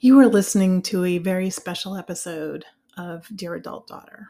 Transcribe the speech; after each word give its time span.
You 0.00 0.20
are 0.20 0.28
listening 0.28 0.82
to 0.82 1.04
a 1.04 1.18
very 1.18 1.50
special 1.50 1.96
episode 1.96 2.64
of 2.96 3.26
Dear 3.34 3.56
Adult 3.56 3.88
Daughter. 3.88 4.28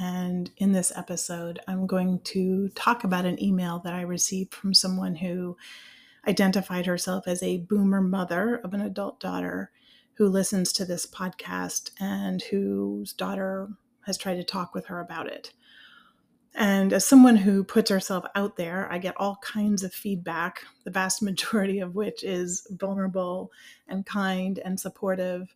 And 0.00 0.50
in 0.56 0.72
this 0.72 0.92
episode, 0.96 1.60
I'm 1.68 1.86
going 1.86 2.18
to 2.24 2.70
talk 2.70 3.04
about 3.04 3.24
an 3.24 3.40
email 3.40 3.78
that 3.84 3.94
I 3.94 4.00
received 4.00 4.52
from 4.52 4.74
someone 4.74 5.14
who 5.14 5.56
identified 6.26 6.86
herself 6.86 7.28
as 7.28 7.40
a 7.40 7.58
boomer 7.58 8.00
mother 8.00 8.56
of 8.56 8.74
an 8.74 8.80
adult 8.80 9.20
daughter 9.20 9.70
who 10.14 10.28
listens 10.28 10.72
to 10.72 10.84
this 10.84 11.06
podcast 11.06 11.92
and 12.00 12.42
whose 12.42 13.12
daughter 13.12 13.68
has 14.06 14.18
tried 14.18 14.38
to 14.38 14.44
talk 14.44 14.74
with 14.74 14.86
her 14.86 14.98
about 14.98 15.28
it. 15.28 15.52
And 16.56 16.94
as 16.94 17.04
someone 17.04 17.36
who 17.36 17.62
puts 17.62 17.90
herself 17.90 18.24
out 18.34 18.56
there, 18.56 18.90
I 18.90 18.96
get 18.96 19.14
all 19.18 19.36
kinds 19.42 19.82
of 19.82 19.92
feedback, 19.92 20.62
the 20.84 20.90
vast 20.90 21.22
majority 21.22 21.80
of 21.80 21.94
which 21.94 22.24
is 22.24 22.66
vulnerable 22.70 23.52
and 23.86 24.04
kind 24.06 24.58
and 24.64 24.80
supportive. 24.80 25.54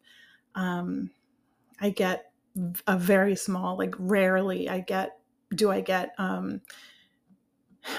Um, 0.55 1.11
I 1.80 1.91
get 1.91 2.33
a 2.87 2.98
very 2.98 3.34
small, 3.34 3.78
like 3.78 3.95
rarely, 3.98 4.69
I 4.69 4.80
get, 4.80 5.19
do 5.55 5.70
I 5.70 5.80
get 5.80 6.11
um, 6.19 6.61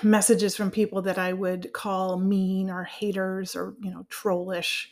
messages 0.04 0.56
from 0.56 0.70
people 0.70 1.02
that 1.02 1.18
I 1.18 1.34
would 1.34 1.74
call 1.74 2.20
mean 2.20 2.70
or 2.70 2.84
haters 2.84 3.56
or, 3.56 3.74
you 3.82 3.90
know, 3.90 4.06
trollish. 4.10 4.92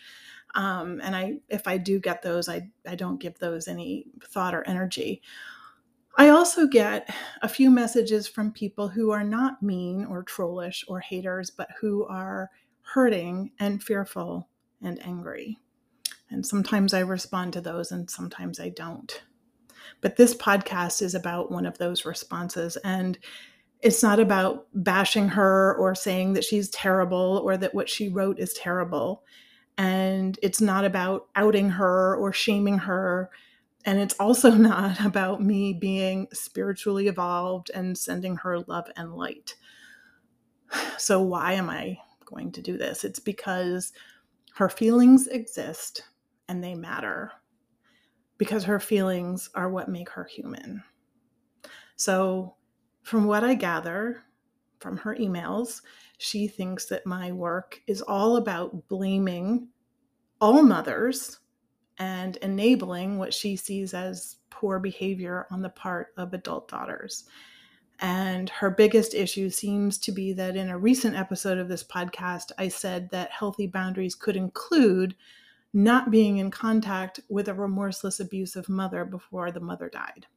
Um, 0.56 1.00
and 1.04 1.16
I, 1.16 1.36
if 1.48 1.68
I 1.68 1.78
do 1.78 2.00
get 2.00 2.24
those, 2.24 2.50
I, 2.50 2.70
I 2.88 2.96
don't 2.96 3.22
give 3.22 3.38
those 3.38 3.68
any 3.68 4.08
thought 4.24 4.56
or 4.56 4.68
energy. 4.68 5.22
I 6.20 6.32
also 6.32 6.68
get 6.68 7.10
a 7.42 7.48
few 7.48 7.72
messages 7.72 8.28
from 8.28 8.52
people 8.52 8.90
who 8.90 9.12
are 9.12 9.24
not 9.24 9.64
mean 9.64 10.04
or 10.04 10.22
trollish 10.22 10.84
or 10.90 11.00
haters, 11.00 11.50
but 11.50 11.70
who 11.80 12.06
are 12.08 12.50
hurting 12.82 13.52
and 13.58 13.82
fearful 13.82 14.50
and 14.82 15.02
angry. 15.08 15.60
And 16.30 16.46
sometimes 16.46 16.94
I 16.94 17.00
respond 17.00 17.54
to 17.54 17.62
those 17.62 17.94
and 17.94 18.10
sometimes 18.10 18.60
I 18.60 18.68
don't. 18.68 19.24
But 20.02 20.18
this 20.18 20.36
podcast 20.36 21.02
is 21.02 21.16
about 21.16 21.54
one 21.54 21.66
of 21.66 21.78
those 21.78 22.04
responses. 22.04 22.76
And 22.84 23.18
it's 23.80 24.04
not 24.04 24.20
about 24.20 24.68
bashing 24.74 25.30
her 25.30 25.74
or 25.76 25.96
saying 25.96 26.34
that 26.34 26.44
she's 26.44 26.68
terrible 26.68 27.42
or 27.46 27.56
that 27.56 27.74
what 27.74 27.88
she 27.88 28.10
wrote 28.10 28.40
is 28.40 28.52
terrible. 28.56 29.24
And 29.78 30.38
it's 30.44 30.60
not 30.60 30.84
about 30.84 31.30
outing 31.38 31.70
her 31.70 32.18
or 32.18 32.34
shaming 32.34 32.80
her 32.80 33.30
and 33.86 34.00
it's 34.00 34.16
also 34.20 34.52
not 34.56 35.04
about 35.04 35.42
me 35.42 35.74
being 35.74 36.28
spiritually 36.34 37.08
evolved 37.08 37.72
and 37.74 37.98
sending 37.98 38.36
her 38.38 38.60
love 38.62 38.90
and 38.96 39.16
light. 39.16 39.56
So, 40.98 41.22
why 41.22 41.54
am 41.54 41.70
I 41.70 41.98
going 42.26 42.52
to 42.52 42.62
do 42.62 42.78
this? 42.78 43.04
It's 43.04 43.20
because 43.20 43.94
her 44.56 44.70
feelings 44.70 45.28
exist 45.28 46.04
and 46.50 46.64
they 46.64 46.76
matter, 46.76 47.32
because 48.38 48.66
her 48.66 48.80
feelings 48.80 49.50
are 49.56 49.70
what 49.70 49.88
make 49.88 50.10
her 50.10 50.26
human. 50.26 50.84
So, 51.96 52.56
from 53.02 53.26
what 53.26 53.44
I 53.44 53.56
gather 53.56 54.22
from 54.80 54.98
her 54.98 55.16
emails, 55.16 55.82
she 56.18 56.48
thinks 56.48 56.86
that 56.88 57.06
my 57.06 57.32
work 57.32 57.82
is 57.88 58.02
all 58.02 58.36
about 58.36 58.88
blaming 58.90 59.70
all 60.42 60.62
mothers 60.62 61.40
and 62.00 62.38
enabling 62.38 63.18
what 63.18 63.34
she 63.34 63.56
sees 63.56 63.94
as 63.94 64.38
poor 64.50 64.80
behavior 64.80 65.46
on 65.52 65.62
the 65.62 65.70
part 65.70 66.08
of 66.18 66.34
adult 66.34 66.68
daughters. 66.68 67.26
And 68.00 68.50
her 68.50 68.70
biggest 68.70 69.14
issue 69.14 69.50
seems 69.50 69.98
to 70.00 70.14
be 70.14 70.32
that 70.34 70.56
in 70.56 70.70
a 70.70 70.78
recent 70.78 71.18
episode 71.18 71.58
of 71.58 71.68
this 71.68 71.84
podcast, 71.84 72.52
I 72.58 72.70
said 72.70 73.10
that 73.12 73.32
healthy 73.32 73.68
boundaries 73.68 74.16
could 74.16 74.38
include 74.38 75.16
not 75.74 76.10
being 76.10 76.38
in 76.38 76.50
contact 76.50 77.20
with 77.30 77.50
a 77.50 77.54
remorseless, 77.54 78.20
abusive 78.20 78.70
mother 78.70 79.04
before 79.04 79.52
the 79.52 79.60
mother 79.60 79.90
died. 79.90 80.28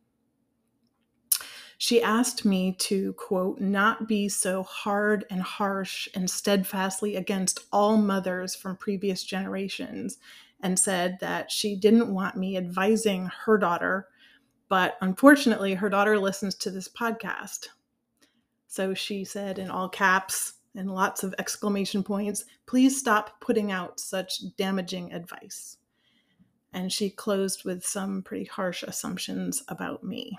She 1.78 2.02
asked 2.02 2.44
me 2.44 2.77
to, 2.80 3.12
quote, 3.14 3.61
not 3.61 4.06
be 4.06 4.28
so 4.28 4.62
hard 4.62 5.24
and 5.30 5.42
harsh 5.42 6.08
and 6.14 6.30
steadfastly 6.30 7.17
against 7.17 7.67
all 7.72 7.96
mothers 7.96 8.55
from 8.55 8.77
previous 8.77 9.24
generations 9.24 10.18
and 10.62 10.78
said 10.78 11.18
that 11.20 11.50
she 11.50 11.77
didn't 11.77 12.12
want 12.12 12.36
me 12.36 12.56
advising 12.56 13.30
her 13.45 13.58
daughter, 13.58 14.08
but 14.68 14.96
unfortunately, 15.00 15.74
her 15.74 15.89
daughter 15.89 16.18
listens 16.18 16.55
to 16.55 16.70
this 16.70 16.89
podcast. 16.89 17.67
So 18.68 18.95
she 18.95 19.24
said 19.24 19.58
in 19.58 19.70
all 19.70 19.89
caps 19.89 20.55
and 20.74 20.90
lots 20.90 21.24
of 21.24 21.34
exclamation 21.39 22.02
points, 22.02 22.45
please 22.67 22.98
stop 22.98 23.40
putting 23.40 23.70
out 23.70 24.01
such 24.01 24.40
damaging 24.56 25.12
advice. 25.12 25.77
And 26.72 26.90
she 26.90 27.11
closed 27.11 27.64
with 27.64 27.84
some 27.84 28.22
pretty 28.22 28.46
harsh 28.46 28.83
assumptions 28.83 29.62
about 29.68 30.02
me. 30.02 30.39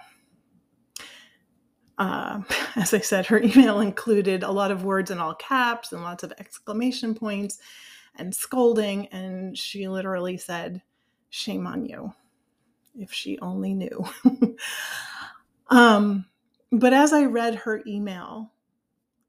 Uh, 1.99 2.41
as 2.75 2.93
I 2.93 2.99
said, 3.01 3.27
her 3.27 3.39
email 3.39 3.81
included 3.81 4.41
a 4.41 4.51
lot 4.51 4.71
of 4.71 4.83
words 4.83 5.11
in 5.11 5.19
all 5.19 5.35
caps 5.35 5.91
and 5.91 6.01
lots 6.01 6.23
of 6.23 6.33
exclamation 6.39 7.13
points 7.13 7.59
and 8.15 8.33
scolding. 8.33 9.07
And 9.07 9.57
she 9.57 9.87
literally 9.87 10.37
said, 10.37 10.81
Shame 11.29 11.65
on 11.65 11.85
you, 11.85 12.13
if 12.95 13.11
she 13.11 13.39
only 13.39 13.73
knew. 13.73 14.05
um, 15.69 16.25
but 16.71 16.93
as 16.93 17.11
I 17.11 17.25
read 17.25 17.55
her 17.55 17.81
email, 17.87 18.51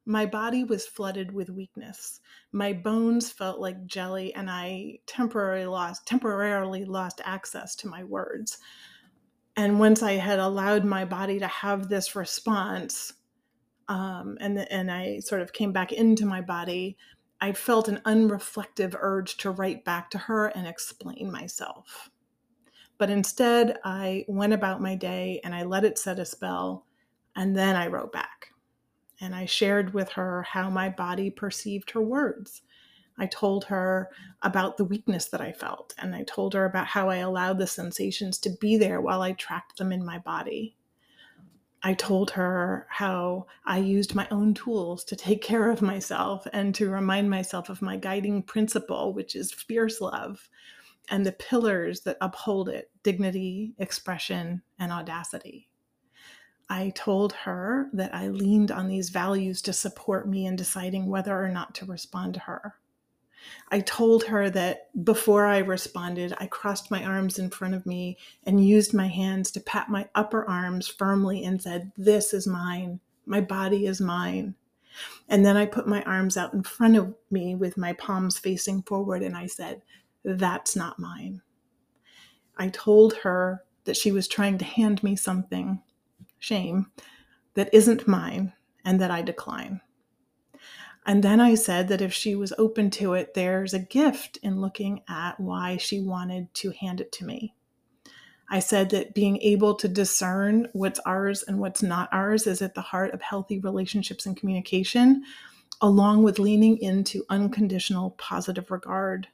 my 0.07 0.27
body 0.27 0.65
was 0.65 0.87
flooded 0.87 1.33
with 1.33 1.49
weakness. 1.49 2.21
My 2.53 2.73
bones 2.73 3.31
felt 3.33 3.59
like 3.59 3.87
jelly, 3.87 4.35
and 4.35 4.51
I 4.51 4.99
temporarily 5.07 5.67
lost 5.67 6.07
temporarily 6.07 6.85
lost 6.85 7.21
access 7.25 7.75
to 7.77 7.89
my 7.89 8.05
words. 8.05 8.59
And 9.57 9.79
once 9.79 10.03
I 10.03 10.13
had 10.13 10.39
allowed 10.39 10.85
my 10.85 11.05
body 11.05 11.39
to 11.39 11.47
have 11.47 11.89
this 11.89 12.15
response, 12.17 13.15
um, 13.89 14.37
and 14.41 14.59
and 14.71 14.91
I 14.91 15.21
sort 15.21 15.41
of 15.41 15.53
came 15.53 15.73
back 15.73 15.93
into 15.93 16.27
my 16.27 16.41
body, 16.41 16.97
I 17.41 17.53
felt 17.53 17.89
an 17.89 18.01
unreflective 18.05 18.95
urge 18.99 19.37
to 19.39 19.51
write 19.51 19.85
back 19.85 20.11
to 20.11 20.19
her 20.19 20.49
and 20.49 20.67
explain 20.67 21.31
myself. 21.31 22.11
But 22.97 23.11
instead, 23.11 23.79
I 23.85 24.25
went 24.29 24.53
about 24.53 24.81
my 24.81 24.95
day 24.95 25.41
and 25.45 25.55
I 25.55 25.65
let 25.65 25.85
it 25.85 25.99
set 25.99 26.19
a 26.19 26.25
spell, 26.25 26.87
and 27.37 27.57
then 27.57 27.77
I 27.77 27.89
wrote 27.89 28.13
back. 28.13 28.51
And 29.21 29.35
I 29.35 29.47
shared 29.47 29.95
with 29.95 30.11
her 30.11 30.43
how 30.43 30.71
my 30.71 30.89
body 30.89 31.31
perceived 31.31 31.91
her 31.91 32.03
words. 32.03 32.63
I 33.19 33.27
told 33.27 33.65
her 33.65 34.11
about 34.43 34.77
the 34.77 34.85
weakness 34.85 35.27
that 35.27 35.41
I 35.41 35.53
felt, 35.53 35.95
and 35.99 36.15
I 36.15 36.25
told 36.25 36.55
her 36.55 36.65
about 36.65 36.87
how 36.87 37.09
I 37.09 37.17
allowed 37.17 37.59
the 37.59 37.67
sensations 37.67 38.39
to 38.39 38.51
be 38.61 38.77
there 38.77 39.01
while 39.01 39.23
I 39.23 39.33
tracked 39.33 39.79
them 39.79 39.93
in 39.93 40.05
my 40.05 40.19
body. 40.19 40.77
I 41.87 41.93
told 41.93 42.31
her 42.31 42.87
how 42.89 43.47
I 43.67 43.77
used 43.77 44.15
my 44.15 44.27
own 44.31 44.55
tools 44.55 45.05
to 45.05 45.17
take 45.17 45.43
care 45.51 45.71
of 45.71 45.83
myself 45.83 46.47
and 46.53 46.75
to 46.77 46.91
remind 46.91 47.29
myself 47.29 47.69
of 47.69 47.83
my 47.83 47.97
guiding 47.99 48.43
principle, 48.43 49.13
which 49.13 49.37
is 49.37 49.53
fierce 49.53 50.01
love, 50.01 50.49
and 51.11 51.27
the 51.27 51.33
pillars 51.33 52.01
that 52.01 52.17
uphold 52.23 52.71
it 52.71 52.91
dignity, 53.03 53.75
expression, 53.79 54.63
and 54.79 54.91
audacity. 54.91 55.69
I 56.71 56.93
told 56.95 57.35
her 57.35 57.91
that 57.93 58.15
I 58.15 58.29
leaned 58.29 58.71
on 58.71 58.89
these 58.89 59.11
values 59.11 59.61
to 59.63 59.75
support 59.75 60.27
me 60.27 60.47
in 60.47 60.57
deciding 60.57 61.07
whether 61.07 61.39
or 61.39 61.51
not 61.51 61.75
to 61.77 61.85
respond 61.85 62.33
to 62.35 62.41
her. 62.41 62.77
I 63.71 63.81
told 63.81 64.25
her 64.25 64.51
that 64.51 64.89
before 65.05 65.47
I 65.47 65.59
responded, 65.59 66.35
I 66.39 66.47
crossed 66.47 66.91
my 66.91 67.05
arms 67.05 67.39
in 67.39 67.51
front 67.51 67.75
of 67.75 67.87
me 67.87 68.19
and 68.45 68.65
used 68.65 68.95
my 68.95 69.09
hands 69.09 69.51
to 69.53 69.61
pat 69.61 69.89
my 69.89 70.09
upper 70.15 70.49
arms 70.49 70.89
firmly 70.89 71.45
and 71.45 71.61
said, 71.61 71.93
This 71.97 72.33
is 72.33 72.47
mine. 72.47 73.01
My 73.27 73.41
body 73.41 73.87
is 73.87 74.01
mine. 74.01 74.55
And 75.29 75.45
then 75.45 75.57
I 75.57 75.67
put 75.67 75.89
my 75.89 76.03
arms 76.03 76.37
out 76.37 76.55
in 76.55 76.63
front 76.63 76.97
of 76.97 77.15
me 77.31 77.55
with 77.55 77.77
my 77.77 77.93
palms 77.95 78.39
facing 78.39 78.83
forward 78.83 79.23
and 79.23 79.37
I 79.37 79.47
said, 79.47 79.83
That's 80.25 80.77
not 80.77 80.99
mine. 80.99 81.43
I 82.57 82.69
told 82.69 83.15
her 83.19 83.65
that 83.85 83.97
she 83.97 84.13
was 84.13 84.29
trying 84.29 84.59
to 84.59 84.65
hand 84.65 85.03
me 85.03 85.17
something, 85.17 85.83
shame, 86.39 86.91
that 87.55 87.73
isn't 87.73 88.09
mine 88.09 88.53
and 88.85 89.01
that 89.01 89.11
I 89.11 89.23
decline. 89.23 89.81
And 91.07 91.23
then 91.23 91.41
I 91.41 91.55
said 91.55 91.89
that 91.89 92.01
if 92.01 92.13
she 92.13 92.35
was 92.35 92.53
open 92.57 92.91
to 92.93 93.13
it, 93.13 93.35
there's 93.35 93.75
a 93.75 93.79
gift 93.79 94.39
in 94.43 94.61
looking 94.61 95.03
at 95.09 95.39
why 95.39 95.77
she 95.77 96.01
wanted 96.01 96.53
to 96.55 96.71
hand 96.71 97.01
it 97.01 97.13
to 97.13 97.27
me. 97.27 97.55
I 98.49 98.61
said 98.61 98.91
that 98.91 99.15
being 99.15 99.39
able 99.39 99.75
to 99.77 99.89
discern 99.89 100.69
what's 100.73 101.01
ours 101.01 101.43
and 101.43 101.59
what's 101.59 101.83
not 101.83 102.09
ours 102.13 102.47
is 102.47 102.63
at 102.63 102.75
the 102.75 102.81
heart 102.81 103.13
of 103.13 103.23
healthy 103.23 103.59
relationships 103.59 104.27
and 104.27 104.37
communication, 104.37 105.25
along 105.81 106.23
with 106.23 106.39
leaning 106.39 106.79
into 106.79 107.25
unconditional 107.29 108.11
positive 108.13 108.71
regard. 108.71 109.29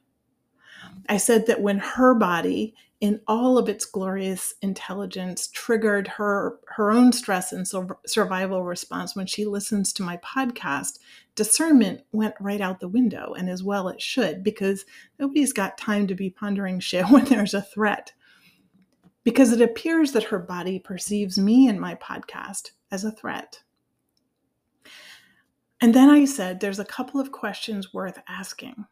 I 1.07 1.17
said 1.17 1.47
that 1.47 1.61
when 1.61 1.79
her 1.79 2.15
body, 2.15 2.73
in 3.01 3.19
all 3.27 3.57
of 3.57 3.67
its 3.67 3.83
glorious 3.83 4.53
intelligence, 4.61 5.47
triggered 5.47 6.07
her 6.07 6.59
her 6.67 6.91
own 6.91 7.11
stress 7.11 7.51
and 7.51 7.67
survival 8.05 8.63
response 8.63 9.15
when 9.15 9.25
she 9.25 9.43
listens 9.43 9.91
to 9.91 10.03
my 10.03 10.17
podcast, 10.17 10.99
discernment 11.35 12.01
went 12.11 12.35
right 12.39 12.61
out 12.61 12.79
the 12.79 12.87
window, 12.87 13.33
and 13.33 13.49
as 13.49 13.63
well 13.63 13.89
it 13.89 13.99
should, 13.99 14.43
because 14.43 14.85
nobody's 15.19 15.51
got 15.51 15.79
time 15.79 16.05
to 16.05 16.15
be 16.15 16.29
pondering 16.29 16.79
shit 16.79 17.09
when 17.09 17.25
there's 17.25 17.55
a 17.55 17.61
threat. 17.61 18.13
Because 19.23 19.51
it 19.51 19.61
appears 19.61 20.11
that 20.13 20.25
her 20.25 20.39
body 20.39 20.79
perceives 20.79 21.37
me 21.37 21.67
and 21.67 21.81
my 21.81 21.95
podcast 21.95 22.71
as 22.91 23.03
a 23.03 23.11
threat. 23.11 23.61
And 25.79 25.95
then 25.95 26.09
I 26.09 26.25
said, 26.25 26.59
there's 26.59 26.79
a 26.79 26.85
couple 26.85 27.19
of 27.19 27.31
questions 27.31 27.93
worth 27.93 28.19
asking. 28.27 28.85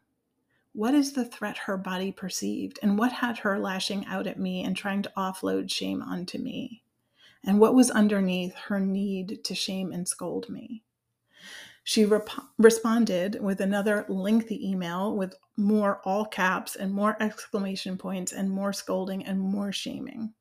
What 0.72 0.94
is 0.94 1.12
the 1.12 1.24
threat 1.24 1.58
her 1.58 1.76
body 1.76 2.12
perceived? 2.12 2.78
And 2.82 2.98
what 2.98 3.12
had 3.12 3.38
her 3.38 3.58
lashing 3.58 4.06
out 4.06 4.26
at 4.26 4.38
me 4.38 4.62
and 4.62 4.76
trying 4.76 5.02
to 5.02 5.12
offload 5.16 5.70
shame 5.70 6.00
onto 6.00 6.38
me? 6.38 6.82
And 7.44 7.58
what 7.58 7.74
was 7.74 7.90
underneath 7.90 8.54
her 8.54 8.78
need 8.78 9.42
to 9.44 9.54
shame 9.54 9.92
and 9.92 10.06
scold 10.06 10.48
me? 10.48 10.84
She 11.82 12.04
rep- 12.04 12.28
responded 12.58 13.40
with 13.40 13.60
another 13.60 14.04
lengthy 14.08 14.68
email 14.68 15.16
with 15.16 15.34
more 15.56 16.00
all 16.04 16.24
caps 16.24 16.76
and 16.76 16.92
more 16.92 17.20
exclamation 17.20 17.98
points 17.98 18.32
and 18.32 18.50
more 18.50 18.72
scolding 18.72 19.24
and 19.24 19.40
more 19.40 19.72
shaming. 19.72 20.34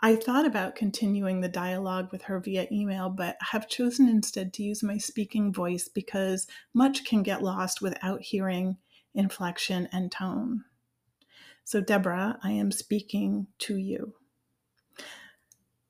I 0.00 0.16
thought 0.16 0.46
about 0.46 0.76
continuing 0.76 1.40
the 1.40 1.48
dialogue 1.48 2.12
with 2.12 2.22
her 2.22 2.38
via 2.38 2.68
email, 2.70 3.10
but 3.10 3.36
have 3.40 3.68
chosen 3.68 4.08
instead 4.08 4.52
to 4.54 4.62
use 4.62 4.82
my 4.82 4.98
speaking 4.98 5.52
voice 5.52 5.88
because 5.88 6.46
much 6.74 7.04
can 7.04 7.22
get 7.22 7.42
lost 7.42 7.82
without 7.82 8.20
hearing 8.22 8.76
inflection, 9.16 9.88
and 9.92 10.12
tone. 10.12 10.64
So, 11.64 11.80
Deborah, 11.80 12.38
I 12.42 12.52
am 12.52 12.70
speaking 12.70 13.48
to 13.60 13.76
you. 13.76 14.14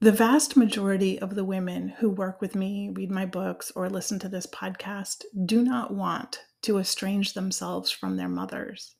The 0.01 0.13
vast 0.13 0.57
majority 0.57 1.19
of 1.19 1.35
the 1.35 1.45
women 1.45 1.89
who 1.89 2.11
work 2.11 2.41
with 2.41 2.55
me, 2.55 2.91
read 2.95 3.11
my 3.11 3.27
books, 3.27 3.73
or 3.75 3.89
listen 3.89 4.19
to 4.21 4.29
this 4.29 4.47
podcast 4.47 5.25
do 5.45 5.63
not 5.63 5.93
want 5.93 6.45
to 6.63 6.79
estrange 6.79 7.33
themselves 7.33 7.91
from 7.91 8.17
their 8.17 8.29
mothers. 8.29 8.95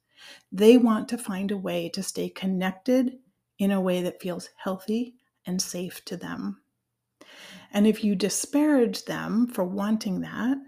They 0.51 0.77
want 0.77 1.09
to 1.11 1.19
find 1.19 1.51
a 1.51 1.57
way 1.57 1.89
to 1.91 2.03
stay 2.03 2.29
connected 2.29 3.19
in 3.59 3.71
a 3.71 3.81
way 3.81 4.03
that 4.03 4.21
feels 4.21 4.49
healthy 4.57 5.15
and 5.47 5.61
safe 5.61 6.05
to 6.07 6.17
them. 6.17 6.63
And 7.73 7.87
if 7.87 8.03
you 8.03 8.15
disparage 8.15 9.05
them 9.05 9.47
for 9.47 9.65
wanting 9.65 10.21
that, 10.21 10.59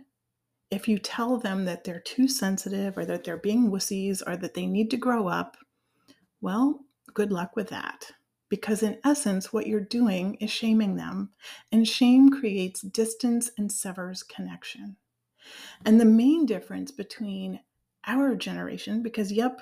if 0.70 0.86
you 0.86 0.98
tell 0.98 1.38
them 1.38 1.64
that 1.64 1.84
they're 1.84 2.00
too 2.00 2.28
sensitive 2.28 2.98
or 2.98 3.04
that 3.04 3.24
they're 3.24 3.36
being 3.36 3.70
wussies 3.70 4.22
or 4.26 4.36
that 4.36 4.54
they 4.54 4.66
need 4.66 4.90
to 4.90 4.96
grow 4.96 5.28
up, 5.28 5.56
well, 6.40 6.80
good 7.14 7.32
luck 7.32 7.56
with 7.56 7.68
that. 7.68 8.12
Because 8.48 8.82
in 8.82 8.98
essence, 9.04 9.52
what 9.52 9.66
you're 9.66 9.80
doing 9.80 10.36
is 10.36 10.50
shaming 10.50 10.96
them, 10.96 11.30
and 11.70 11.86
shame 11.86 12.30
creates 12.30 12.80
distance 12.80 13.50
and 13.58 13.70
severs 13.70 14.22
connection. 14.22 14.96
And 15.84 16.00
the 16.00 16.06
main 16.06 16.46
difference 16.46 16.90
between 16.90 17.60
our 18.06 18.34
generation, 18.34 19.02
because 19.02 19.30
yep, 19.30 19.60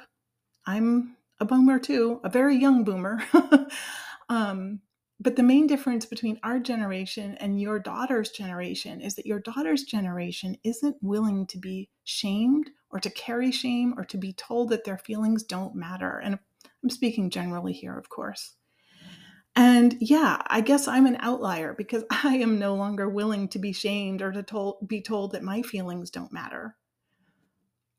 I'm 0.67 1.17
a 1.41 1.45
boomer 1.45 1.79
too, 1.79 2.21
a 2.23 2.29
very 2.29 2.57
young 2.57 2.85
boomer, 2.85 3.23
um, 4.29 4.81
but 5.19 5.37
the 5.37 5.43
main 5.43 5.67
difference 5.67 6.05
between 6.05 6.39
our 6.43 6.59
generation 6.59 7.37
and 7.41 7.61
your 7.61 7.79
daughter's 7.79 8.31
generation 8.31 9.01
is 9.01 9.15
that 9.15 9.27
your 9.27 9.41
daughter's 9.41 9.83
generation 9.83 10.59
isn't 10.63 10.97
willing 11.01 11.47
to 11.47 11.59
be 11.59 11.89
shamed 12.05 12.71
or 12.91 13.01
to 13.01 13.11
carry 13.11 13.51
shame 13.51 13.95
or 13.97 14.05
to 14.05 14.19
be 14.19 14.33
told 14.35 14.69
that 14.69 14.85
their 14.85 14.99
feelings 14.99 15.43
don't 15.43 15.75
matter. 15.75 16.19
And 16.19 16.39
I'm 16.83 16.91
speaking 16.91 17.31
generally 17.31 17.73
here, 17.73 17.99
of 17.99 18.11
course. 18.11 18.55
And 19.55 19.97
yeah, 20.01 20.43
I 20.49 20.61
guess 20.61 20.87
I'm 20.87 21.07
an 21.07 21.17
outlier 21.19 21.73
because 21.73 22.05
I 22.11 22.37
am 22.37 22.59
no 22.59 22.75
longer 22.75 23.09
willing 23.09 23.49
to 23.49 23.59
be 23.59 23.73
shamed 23.73 24.21
or 24.21 24.33
to 24.33 24.75
be 24.87 25.01
told 25.01 25.33
that 25.33 25.43
my 25.43 25.63
feelings 25.63 26.11
don't 26.11 26.33
matter. 26.33 26.77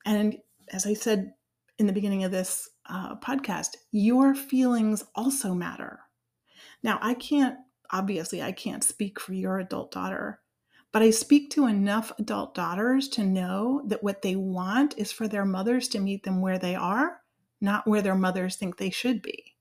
And 0.05 0.37
as 0.71 0.85
I 0.85 0.93
said 0.93 1.33
in 1.79 1.87
the 1.87 1.93
beginning 1.93 2.23
of 2.23 2.31
this 2.31 2.69
uh, 2.87 3.15
podcast, 3.15 3.75
your 3.91 4.35
feelings 4.35 5.03
also 5.15 5.55
matter. 5.55 5.99
Now, 6.83 6.99
I 7.01 7.13
can't, 7.13 7.57
obviously, 7.91 8.41
I 8.41 8.51
can't 8.51 8.83
speak 8.83 9.19
for 9.19 9.33
your 9.33 9.59
adult 9.59 9.91
daughter, 9.91 10.41
but 10.91 11.01
I 11.01 11.09
speak 11.09 11.49
to 11.51 11.67
enough 11.67 12.11
adult 12.17 12.55
daughters 12.55 13.07
to 13.09 13.23
know 13.23 13.81
that 13.87 14.03
what 14.03 14.21
they 14.21 14.35
want 14.35 14.97
is 14.97 15.11
for 15.11 15.27
their 15.27 15.45
mothers 15.45 15.87
to 15.89 15.99
meet 15.99 16.23
them 16.23 16.41
where 16.41 16.59
they 16.59 16.75
are, 16.75 17.21
not 17.59 17.87
where 17.87 18.01
their 18.01 18.15
mothers 18.15 18.55
think 18.55 18.77
they 18.77 18.89
should 18.89 19.21
be. 19.21 19.55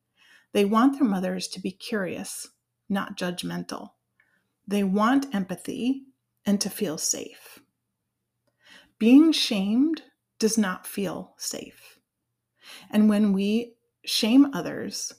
They 0.53 0.65
want 0.65 0.99
their 0.99 1.09
mothers 1.09 1.49
to 1.49 1.61
be 1.61 1.71
curious, 1.71 2.49
not 2.89 3.19
judgmental. 3.19 3.91
They 4.67 4.85
want 4.85 5.35
empathy 5.35 6.05
and 6.45 6.61
to 6.61 6.71
feel 6.71 6.99
safe. 6.99 7.61
Being 8.99 9.33
shamed 9.33 10.03
does 10.39 10.57
not 10.57 10.87
feel 10.87 11.35
safe. 11.37 11.99
And 12.91 13.09
when 13.09 13.33
we 13.33 13.75
shame 14.05 14.51
others, 14.55 15.13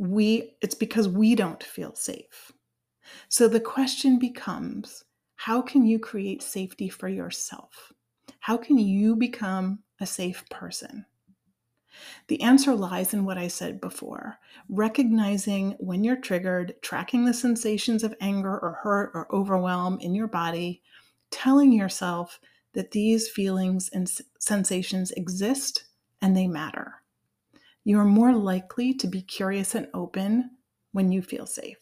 we 0.00 0.56
it's 0.62 0.74
because 0.74 1.06
we 1.06 1.34
don't 1.34 1.62
feel 1.62 1.94
safe. 1.94 2.50
So 3.28 3.48
the 3.48 3.60
question 3.60 4.18
becomes 4.18 5.04
how 5.36 5.60
can 5.60 5.84
you 5.84 5.98
create 5.98 6.42
safety 6.42 6.88
for 6.88 7.08
yourself? 7.08 7.92
How 8.40 8.56
can 8.56 8.78
you 8.78 9.14
become 9.14 9.80
a 10.00 10.06
safe 10.06 10.42
person? 10.50 11.04
The 12.28 12.40
answer 12.40 12.74
lies 12.74 13.12
in 13.12 13.26
what 13.26 13.36
I 13.36 13.48
said 13.48 13.78
before 13.78 14.38
recognizing 14.70 15.72
when 15.80 16.02
you're 16.02 16.16
triggered, 16.16 16.76
tracking 16.80 17.26
the 17.26 17.34
sensations 17.34 18.02
of 18.02 18.14
anger 18.22 18.58
or 18.58 18.78
hurt 18.82 19.10
or 19.12 19.28
overwhelm 19.34 19.98
in 20.00 20.14
your 20.14 20.28
body, 20.28 20.82
telling 21.30 21.72
yourself 21.72 22.40
that 22.72 22.92
these 22.92 23.28
feelings 23.28 23.90
and 23.92 24.10
sensations 24.38 25.10
exist 25.10 25.84
and 26.22 26.34
they 26.34 26.46
matter 26.46 26.99
you 27.84 27.98
are 27.98 28.04
more 28.04 28.32
likely 28.32 28.94
to 28.94 29.06
be 29.06 29.22
curious 29.22 29.74
and 29.74 29.88
open 29.94 30.50
when 30.92 31.10
you 31.12 31.22
feel 31.22 31.46
safe. 31.46 31.78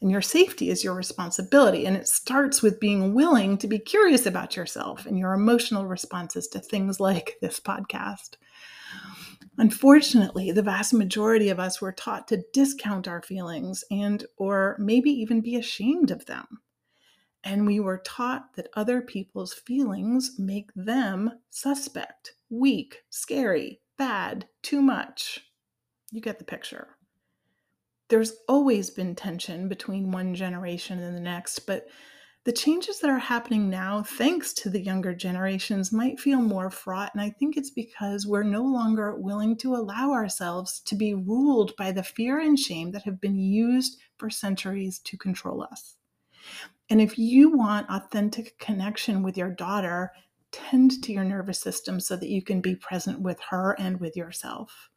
And 0.00 0.10
your 0.10 0.20
safety 0.20 0.68
is 0.68 0.82
your 0.82 0.94
responsibility. 0.94 1.86
And 1.86 1.96
it 1.96 2.08
starts 2.08 2.60
with 2.60 2.80
being 2.80 3.14
willing 3.14 3.56
to 3.58 3.68
be 3.68 3.78
curious 3.78 4.26
about 4.26 4.56
yourself 4.56 5.06
and 5.06 5.16
your 5.16 5.32
emotional 5.32 5.86
responses 5.86 6.48
to 6.48 6.58
things 6.58 6.98
like 6.98 7.36
this 7.40 7.60
podcast. 7.60 8.36
Unfortunately, 9.58 10.50
the 10.50 10.62
vast 10.62 10.92
majority 10.92 11.50
of 11.50 11.60
us 11.60 11.80
were 11.80 11.92
taught 11.92 12.26
to 12.28 12.42
discount 12.52 13.06
our 13.06 13.22
feelings 13.22 13.84
and 13.90 14.24
or 14.38 14.76
maybe 14.78 15.10
even 15.10 15.40
be 15.40 15.56
ashamed 15.56 16.10
of 16.10 16.26
them. 16.26 16.46
And 17.44 17.66
we 17.66 17.78
were 17.78 17.98
taught 17.98 18.54
that 18.54 18.70
other 18.74 19.02
people's 19.02 19.52
feelings 19.52 20.36
make 20.38 20.70
them 20.74 21.30
suspect, 21.50 22.34
weak, 22.50 23.02
scary, 23.10 23.81
bad, 23.96 24.46
too 24.62 24.82
much. 24.82 25.40
You 26.10 26.20
get 26.20 26.38
the 26.38 26.44
picture. 26.44 26.96
There's 28.08 28.34
always 28.48 28.90
been 28.90 29.14
tension 29.14 29.68
between 29.68 30.10
one 30.10 30.34
generation 30.34 30.98
and 30.98 31.16
the 31.16 31.20
next, 31.20 31.60
but 31.60 31.86
the 32.44 32.52
changes 32.52 32.98
that 32.98 33.10
are 33.10 33.18
happening 33.18 33.70
now, 33.70 34.02
thanks 34.02 34.52
to 34.54 34.68
the 34.68 34.80
younger 34.80 35.14
generations, 35.14 35.92
might 35.92 36.18
feel 36.18 36.42
more 36.42 36.70
fraught. 36.70 37.12
And 37.14 37.22
I 37.22 37.30
think 37.30 37.56
it's 37.56 37.70
because 37.70 38.26
we're 38.26 38.42
no 38.42 38.64
longer 38.64 39.14
willing 39.14 39.56
to 39.58 39.76
allow 39.76 40.10
ourselves 40.10 40.80
to 40.86 40.96
be 40.96 41.14
ruled 41.14 41.76
by 41.76 41.92
the 41.92 42.02
fear 42.02 42.40
and 42.40 42.58
shame 42.58 42.90
that 42.92 43.04
have 43.04 43.20
been 43.20 43.38
used 43.38 43.98
for 44.18 44.28
centuries 44.28 44.98
to 45.04 45.16
control 45.16 45.62
us. 45.62 45.94
And 46.90 47.00
if 47.00 47.16
you 47.16 47.56
want 47.56 47.88
authentic 47.88 48.58
connection 48.58 49.22
with 49.22 49.36
your 49.36 49.50
daughter, 49.50 50.10
tend 50.52 51.02
to 51.02 51.12
your 51.12 51.24
nervous 51.24 51.60
system 51.60 51.98
so 51.98 52.16
that 52.16 52.28
you 52.28 52.42
can 52.42 52.60
be 52.60 52.76
present 52.76 53.20
with 53.20 53.40
her 53.50 53.72
and 53.78 54.00
with 54.00 54.16
yourself. 54.16 54.90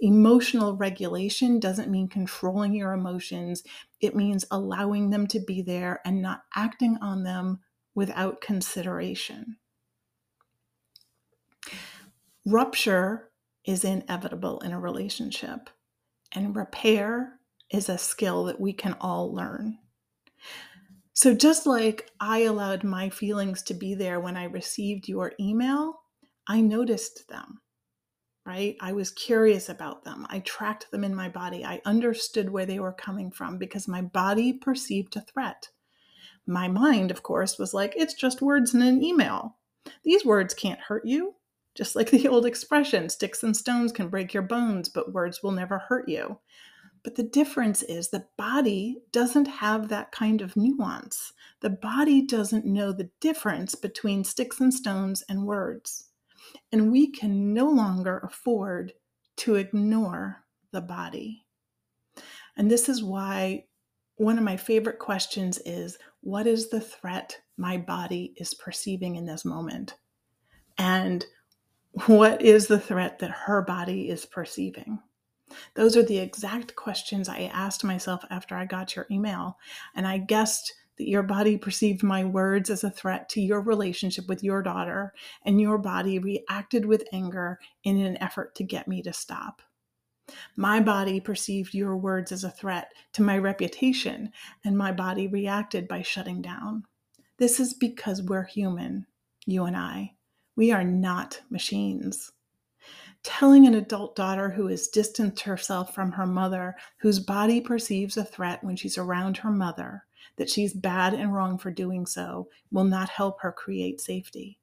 Emotional 0.00 0.76
regulation 0.76 1.58
doesn't 1.60 1.90
mean 1.90 2.08
controlling 2.08 2.74
your 2.74 2.92
emotions, 2.92 3.62
it 4.00 4.14
means 4.14 4.44
allowing 4.50 5.10
them 5.10 5.26
to 5.26 5.40
be 5.40 5.62
there 5.62 6.00
and 6.04 6.22
not 6.22 6.42
acting 6.54 6.96
on 7.00 7.22
them 7.22 7.60
without 7.94 8.40
consideration. 8.40 9.56
Rupture 12.46 13.30
is 13.64 13.84
inevitable 13.84 14.60
in 14.60 14.72
a 14.72 14.80
relationship, 14.80 15.68
and 16.32 16.56
repair 16.56 17.38
is 17.70 17.88
a 17.88 17.98
skill 17.98 18.44
that 18.44 18.60
we 18.60 18.72
can 18.72 18.94
all 19.00 19.34
learn. 19.34 19.78
So, 21.18 21.34
just 21.34 21.66
like 21.66 22.12
I 22.20 22.42
allowed 22.42 22.84
my 22.84 23.10
feelings 23.10 23.62
to 23.62 23.74
be 23.74 23.96
there 23.96 24.20
when 24.20 24.36
I 24.36 24.44
received 24.44 25.08
your 25.08 25.32
email, 25.40 26.02
I 26.46 26.60
noticed 26.60 27.26
them, 27.26 27.60
right? 28.46 28.76
I 28.80 28.92
was 28.92 29.10
curious 29.10 29.68
about 29.68 30.04
them. 30.04 30.28
I 30.30 30.38
tracked 30.38 30.92
them 30.92 31.02
in 31.02 31.16
my 31.16 31.28
body. 31.28 31.64
I 31.64 31.82
understood 31.84 32.50
where 32.50 32.66
they 32.66 32.78
were 32.78 32.92
coming 32.92 33.32
from 33.32 33.58
because 33.58 33.88
my 33.88 34.00
body 34.00 34.52
perceived 34.52 35.16
a 35.16 35.20
threat. 35.20 35.70
My 36.46 36.68
mind, 36.68 37.10
of 37.10 37.24
course, 37.24 37.58
was 37.58 37.74
like, 37.74 37.94
it's 37.96 38.14
just 38.14 38.40
words 38.40 38.72
in 38.72 38.80
an 38.80 39.02
email. 39.02 39.56
These 40.04 40.24
words 40.24 40.54
can't 40.54 40.78
hurt 40.78 41.04
you. 41.04 41.34
Just 41.74 41.96
like 41.96 42.10
the 42.12 42.28
old 42.28 42.46
expression 42.46 43.08
sticks 43.08 43.42
and 43.42 43.56
stones 43.56 43.90
can 43.90 44.06
break 44.06 44.32
your 44.32 44.44
bones, 44.44 44.88
but 44.88 45.12
words 45.12 45.42
will 45.42 45.50
never 45.50 45.78
hurt 45.78 46.08
you. 46.08 46.38
But 47.04 47.14
the 47.14 47.22
difference 47.22 47.82
is 47.82 48.08
the 48.08 48.26
body 48.36 48.98
doesn't 49.12 49.46
have 49.46 49.88
that 49.88 50.12
kind 50.12 50.42
of 50.42 50.56
nuance. 50.56 51.32
The 51.60 51.70
body 51.70 52.26
doesn't 52.26 52.66
know 52.66 52.92
the 52.92 53.10
difference 53.20 53.74
between 53.74 54.24
sticks 54.24 54.60
and 54.60 54.72
stones 54.72 55.22
and 55.28 55.46
words. 55.46 56.08
And 56.72 56.90
we 56.90 57.10
can 57.10 57.52
no 57.54 57.68
longer 57.68 58.18
afford 58.18 58.92
to 59.38 59.54
ignore 59.54 60.44
the 60.72 60.80
body. 60.80 61.44
And 62.56 62.70
this 62.70 62.88
is 62.88 63.02
why 63.02 63.64
one 64.16 64.36
of 64.36 64.44
my 64.44 64.56
favorite 64.56 64.98
questions 64.98 65.58
is 65.64 65.98
what 66.20 66.46
is 66.46 66.70
the 66.70 66.80
threat 66.80 67.38
my 67.56 67.76
body 67.76 68.34
is 68.36 68.54
perceiving 68.54 69.14
in 69.16 69.26
this 69.26 69.44
moment? 69.44 69.94
And 70.76 71.24
what 72.06 72.42
is 72.42 72.66
the 72.66 72.80
threat 72.80 73.20
that 73.20 73.30
her 73.30 73.62
body 73.62 74.08
is 74.08 74.26
perceiving? 74.26 74.98
Those 75.74 75.96
are 75.96 76.02
the 76.02 76.18
exact 76.18 76.76
questions 76.76 77.28
I 77.28 77.50
asked 77.52 77.84
myself 77.84 78.24
after 78.30 78.54
I 78.54 78.64
got 78.64 78.94
your 78.94 79.06
email. 79.10 79.58
And 79.94 80.06
I 80.06 80.18
guessed 80.18 80.74
that 80.96 81.08
your 81.08 81.22
body 81.22 81.56
perceived 81.56 82.02
my 82.02 82.24
words 82.24 82.70
as 82.70 82.84
a 82.84 82.90
threat 82.90 83.28
to 83.30 83.40
your 83.40 83.60
relationship 83.60 84.28
with 84.28 84.42
your 84.42 84.62
daughter, 84.62 85.14
and 85.44 85.60
your 85.60 85.78
body 85.78 86.18
reacted 86.18 86.84
with 86.84 87.08
anger 87.12 87.60
in 87.84 88.00
an 88.00 88.20
effort 88.20 88.54
to 88.56 88.64
get 88.64 88.88
me 88.88 89.00
to 89.02 89.12
stop. 89.12 89.62
My 90.56 90.80
body 90.80 91.20
perceived 91.20 91.72
your 91.72 91.96
words 91.96 92.32
as 92.32 92.44
a 92.44 92.50
threat 92.50 92.92
to 93.14 93.22
my 93.22 93.38
reputation, 93.38 94.32
and 94.64 94.76
my 94.76 94.92
body 94.92 95.26
reacted 95.28 95.88
by 95.88 96.02
shutting 96.02 96.42
down. 96.42 96.84
This 97.38 97.60
is 97.60 97.72
because 97.72 98.20
we're 98.20 98.44
human, 98.44 99.06
you 99.46 99.64
and 99.64 99.76
I. 99.76 100.14
We 100.56 100.72
are 100.72 100.84
not 100.84 101.40
machines. 101.48 102.32
Telling 103.22 103.66
an 103.66 103.74
adult 103.74 104.14
daughter 104.16 104.50
who 104.50 104.68
has 104.68 104.88
distanced 104.88 105.42
herself 105.42 105.94
from 105.94 106.12
her 106.12 106.26
mother, 106.26 106.76
whose 106.98 107.18
body 107.20 107.60
perceives 107.60 108.16
a 108.16 108.24
threat 108.24 108.62
when 108.62 108.76
she's 108.76 108.96
around 108.96 109.38
her 109.38 109.50
mother, 109.50 110.04
that 110.36 110.48
she's 110.48 110.72
bad 110.72 111.14
and 111.14 111.34
wrong 111.34 111.58
for 111.58 111.70
doing 111.70 112.06
so, 112.06 112.48
will 112.70 112.84
not 112.84 113.08
help 113.08 113.40
her 113.40 113.52
create 113.52 114.00
safety. 114.00 114.58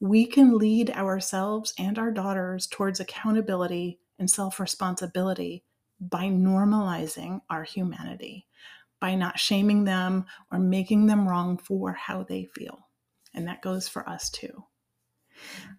We 0.00 0.26
can 0.26 0.58
lead 0.58 0.90
ourselves 0.90 1.74
and 1.78 1.98
our 1.98 2.10
daughters 2.10 2.66
towards 2.66 3.00
accountability 3.00 3.98
and 4.18 4.30
self 4.30 4.60
responsibility 4.60 5.64
by 6.00 6.24
normalizing 6.24 7.40
our 7.50 7.64
humanity, 7.64 8.46
by 9.00 9.14
not 9.14 9.38
shaming 9.38 9.84
them 9.84 10.26
or 10.52 10.58
making 10.58 11.06
them 11.06 11.28
wrong 11.28 11.58
for 11.58 11.92
how 11.92 12.22
they 12.22 12.44
feel. 12.44 12.88
And 13.34 13.46
that 13.48 13.62
goes 13.62 13.88
for 13.88 14.08
us 14.08 14.30
too. 14.30 14.64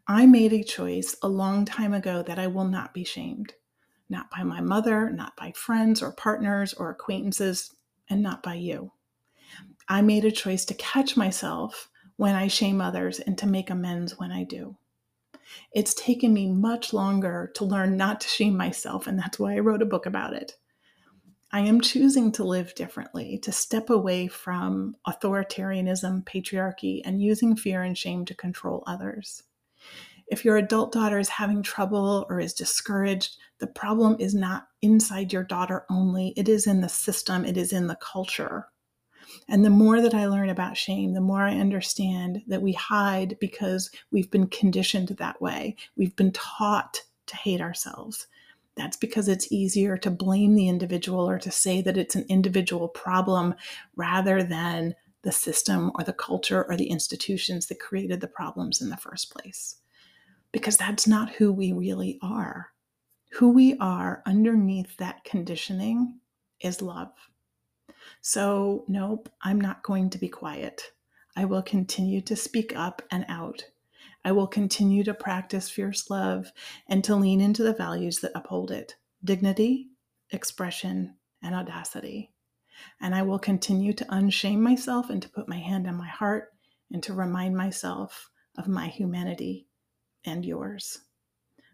I 0.07 0.25
made 0.25 0.53
a 0.53 0.63
choice 0.63 1.15
a 1.21 1.27
long 1.27 1.65
time 1.65 1.93
ago 1.93 2.23
that 2.23 2.39
I 2.39 2.47
will 2.47 2.67
not 2.67 2.93
be 2.93 3.03
shamed, 3.03 3.53
not 4.09 4.29
by 4.31 4.43
my 4.43 4.61
mother, 4.61 5.09
not 5.09 5.35
by 5.35 5.51
friends 5.51 6.01
or 6.01 6.11
partners 6.11 6.73
or 6.73 6.89
acquaintances, 6.89 7.75
and 8.09 8.21
not 8.21 8.41
by 8.43 8.55
you. 8.55 8.91
I 9.89 10.01
made 10.01 10.25
a 10.25 10.31
choice 10.31 10.65
to 10.65 10.73
catch 10.73 11.17
myself 11.17 11.89
when 12.17 12.35
I 12.35 12.47
shame 12.47 12.81
others 12.81 13.19
and 13.19 13.37
to 13.37 13.47
make 13.47 13.69
amends 13.69 14.17
when 14.17 14.31
I 14.31 14.43
do. 14.43 14.77
It's 15.71 15.93
taken 15.93 16.33
me 16.33 16.51
much 16.51 16.93
longer 16.93 17.51
to 17.55 17.65
learn 17.65 17.95
not 17.95 18.21
to 18.21 18.27
shame 18.27 18.57
myself, 18.57 19.07
and 19.07 19.17
that's 19.17 19.39
why 19.39 19.55
I 19.55 19.59
wrote 19.59 19.81
a 19.81 19.85
book 19.85 20.05
about 20.05 20.33
it. 20.33 20.53
I 21.51 21.61
am 21.61 21.79
choosing 21.79 22.31
to 22.33 22.43
live 22.43 22.75
differently, 22.75 23.39
to 23.39 23.53
step 23.53 23.89
away 23.89 24.27
from 24.27 24.97
authoritarianism, 25.07 26.25
patriarchy, 26.25 27.01
and 27.05 27.21
using 27.21 27.55
fear 27.55 27.83
and 27.83 27.97
shame 27.97 28.25
to 28.25 28.35
control 28.35 28.83
others. 28.85 29.43
If 30.27 30.43
your 30.43 30.57
adult 30.57 30.91
daughter 30.91 31.19
is 31.19 31.29
having 31.29 31.63
trouble 31.63 32.25
or 32.29 32.41
is 32.41 32.53
discouraged, 32.53 33.37
the 33.59 33.67
problem 33.67 34.17
is 34.19 34.35
not 34.35 34.67
inside 34.81 35.31
your 35.31 35.43
daughter 35.43 35.85
only, 35.89 36.33
it 36.35 36.49
is 36.49 36.67
in 36.67 36.81
the 36.81 36.89
system, 36.89 37.45
it 37.45 37.55
is 37.55 37.71
in 37.71 37.87
the 37.87 37.95
culture. 37.95 38.67
And 39.47 39.63
the 39.63 39.69
more 39.69 40.01
that 40.01 40.13
I 40.13 40.27
learn 40.27 40.49
about 40.49 40.75
shame, 40.75 41.13
the 41.13 41.21
more 41.21 41.43
I 41.43 41.55
understand 41.55 42.41
that 42.47 42.61
we 42.61 42.73
hide 42.73 43.37
because 43.39 43.89
we've 44.11 44.29
been 44.29 44.47
conditioned 44.47 45.09
that 45.09 45.41
way. 45.41 45.77
We've 45.95 46.15
been 46.15 46.33
taught 46.33 47.03
to 47.27 47.37
hate 47.37 47.61
ourselves. 47.61 48.27
That's 48.77 48.97
because 48.97 49.27
it's 49.27 49.51
easier 49.51 49.97
to 49.97 50.11
blame 50.11 50.53
the 50.53 50.69
individual 50.69 51.27
or 51.27 51.39
to 51.39 51.51
say 51.51 51.81
that 51.81 51.97
it's 51.97 52.15
an 52.15 52.25
individual 52.29 52.87
problem 52.87 53.55
rather 53.95 54.43
than 54.43 54.95
the 55.23 55.31
system 55.31 55.91
or 55.95 56.03
the 56.03 56.13
culture 56.13 56.63
or 56.63 56.77
the 56.77 56.89
institutions 56.89 57.67
that 57.67 57.79
created 57.79 58.21
the 58.21 58.27
problems 58.27 58.81
in 58.81 58.89
the 58.89 58.97
first 58.97 59.33
place. 59.33 59.77
Because 60.51 60.77
that's 60.77 61.07
not 61.07 61.31
who 61.31 61.51
we 61.51 61.73
really 61.73 62.19
are. 62.21 62.67
Who 63.33 63.49
we 63.49 63.77
are 63.79 64.21
underneath 64.25 64.95
that 64.97 65.23
conditioning 65.23 66.19
is 66.61 66.81
love. 66.81 67.11
So, 68.21 68.85
nope, 68.87 69.29
I'm 69.41 69.59
not 69.59 69.83
going 69.83 70.09
to 70.11 70.17
be 70.17 70.29
quiet. 70.29 70.91
I 71.35 71.45
will 71.45 71.61
continue 71.61 72.21
to 72.21 72.35
speak 72.35 72.75
up 72.75 73.01
and 73.11 73.25
out. 73.27 73.65
I 74.27 74.33
will 74.33 74.47
continue 74.47 75.05
to 75.05 75.13
practice 75.13 75.69
fierce 75.69 76.09
love 76.09 76.51
and 76.89 77.01
to 77.05 77.15
lean 77.15 77.39
into 77.39 77.63
the 77.63 77.71
values 77.71 78.19
that 78.19 78.33
uphold 78.35 78.71
it 78.71 78.97
dignity, 79.23 79.87
expression, 80.31 81.15
and 81.41 81.55
audacity. 81.55 82.33
And 82.99 83.15
I 83.15 83.21
will 83.21 83.39
continue 83.39 83.93
to 83.93 84.03
unshame 84.03 84.59
myself 84.59 85.09
and 85.09 85.21
to 85.21 85.29
put 85.29 85.47
my 85.47 85.59
hand 85.59 85.87
on 85.87 85.95
my 85.95 86.09
heart 86.09 86.49
and 86.91 87.01
to 87.03 87.13
remind 87.13 87.55
myself 87.55 88.29
of 88.57 88.67
my 88.67 88.87
humanity 88.87 89.69
and 90.25 90.43
yours. 90.45 90.97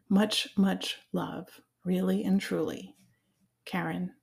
Much, 0.07 0.50
much 0.55 1.00
love, 1.12 1.48
really 1.83 2.24
and 2.24 2.39
truly. 2.39 2.95
Karen 3.65 4.13